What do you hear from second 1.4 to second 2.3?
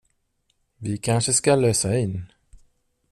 lösa in.